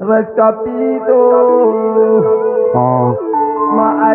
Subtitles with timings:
[0.00, 1.12] Rescapito.
[2.74, 3.18] Oh.
[3.76, 4.14] Ma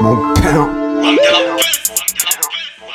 [0.00, 0.66] Mon père.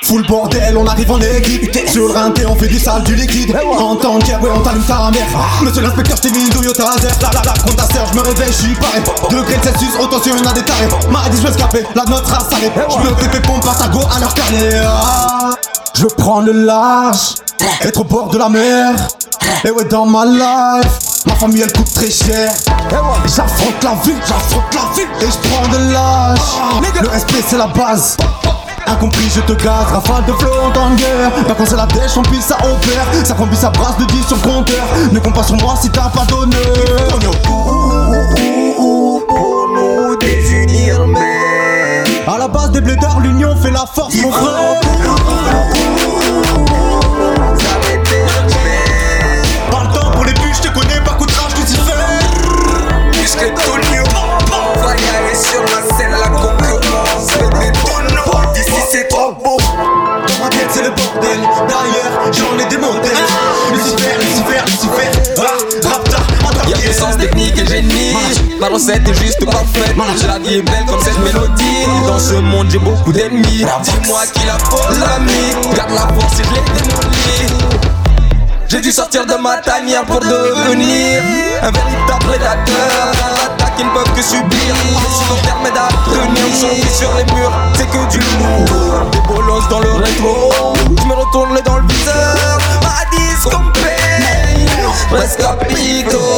[0.04, 3.55] Full bordel, on arrive en équipe Sur le rinté, on fait du sale, du liquide.
[3.79, 5.28] En temps de guerre, ouais, on t'allume ta mère
[5.63, 8.19] Monsieur l'inspecteur, j't'ai mis une douille au taser La la la, compte ta sœur, j'me
[8.19, 8.99] réveille, j'suis paré
[9.29, 10.89] Degré de Celsius, attention, y'en a des tarés.
[11.09, 14.19] M'a dit j'veux escaper, la note sera salée J'me fais pépon, passe à go à
[14.19, 15.60] leur carnet
[15.94, 17.35] Je prends le large
[17.81, 18.93] Être au bord de la mer.
[19.63, 22.52] Et ouais, dans ma life Ma famille elle coûte très cher.
[23.25, 25.07] J'affronte la vie, j'affronte la vie.
[25.21, 28.17] Et je prends de l'âge Le respect c'est la base.
[28.88, 31.31] Incompris, je te gaz, rafale de flot en guerre.
[31.47, 33.05] Pas quand c'est la dèche, on pile ça opère.
[33.23, 34.83] Ça combine, ça brasse de 10 sur compteur.
[35.11, 36.58] Ne compte pas sur moi si t'as pas d'honneur.
[39.27, 44.81] Pour nous désunir, mais À la base des blédards, l'union fait la force, mon frère
[61.14, 63.12] bordel, d'ailleurs j'en ai des modèles
[63.72, 66.20] Lucifer, Lucifer, Lucifer, ah, Raptor,
[66.70, 68.16] Y'a puissance technique et génie.
[68.59, 69.95] Ma recette est juste parfaite.
[70.28, 71.86] La vie est belle comme cette mélodie.
[72.06, 73.66] Dans ce monde, j'ai beaucoup d'ennemis.
[73.84, 75.76] Dis-moi qui la pose, l'ami.
[75.76, 77.82] Garde la force et je l'ai démoli.
[78.67, 81.22] J'ai dû sortir de ma tanière pour devenir
[81.62, 83.12] un véritable prédateur.
[83.42, 84.76] L'attaque ils ne peuvent que subir.
[85.12, 85.72] Si l'on permet
[86.52, 89.09] pied sur les murs, c'est que du lourd.
[89.12, 90.50] Des bolosses dans le rétro.
[91.33, 92.59] Je me retourne le dans le viseur.
[92.81, 94.67] Ma disque on paye.
[95.11, 96.30] Rescapito.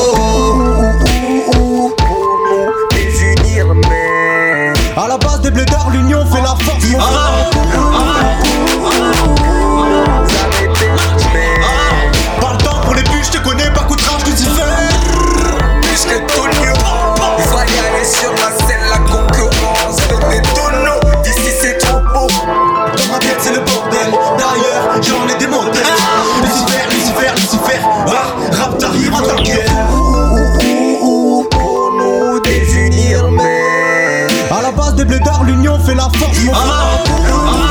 [35.03, 36.43] des bleus d'art, l'union fait la force.
[36.45, 37.03] Mon frère.
[37.25, 37.62] Ah.